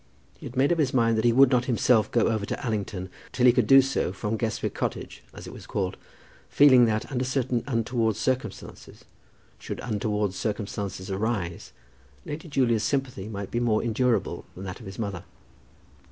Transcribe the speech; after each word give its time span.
He 0.39 0.47
had 0.47 0.55
made 0.57 0.71
up 0.71 0.79
his 0.79 0.95
mind 0.95 1.15
that 1.19 1.25
he 1.25 1.31
would 1.31 1.51
not 1.51 1.65
himself 1.65 2.09
go 2.11 2.21
over 2.21 2.43
to 2.47 2.65
Allington 2.65 3.07
till 3.31 3.45
he 3.45 3.51
could 3.53 3.67
do 3.67 3.83
so 3.83 4.11
from 4.11 4.35
Guestwick 4.35 4.73
Cottage, 4.73 5.21
as 5.31 5.45
it 5.45 5.53
was 5.53 5.67
called, 5.67 5.95
feeling 6.49 6.85
that, 6.85 7.11
under 7.11 7.23
certain 7.23 7.63
untoward 7.67 8.15
circumstances, 8.15 9.05
should 9.59 9.79
untoward 9.83 10.33
circumstances 10.33 11.11
arise, 11.11 11.71
Lady 12.25 12.47
Julia's 12.47 12.81
sympathy 12.81 13.27
might 13.29 13.51
be 13.51 13.59
more 13.59 13.83
endurable 13.83 14.45
than 14.55 14.63
that 14.63 14.79
of 14.79 14.87
his 14.87 14.97
mother. 14.97 15.23